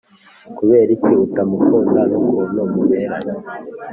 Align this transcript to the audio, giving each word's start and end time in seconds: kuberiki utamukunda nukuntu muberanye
kuberiki 0.57 1.11
utamukunda 1.25 2.01
nukuntu 2.09 2.59
muberanye 2.73 3.35